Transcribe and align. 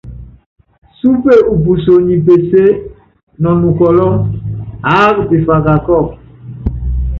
Súpe 0.99 1.33
upuso 1.53 1.93
nyi 2.05 2.15
peseé 2.25 2.69
nɔ 3.41 3.51
nukɔlɔ́, 3.61 4.11
aáka 4.91 5.21
pifaka 5.29 5.73
kɔ́ɔku. 5.85 6.13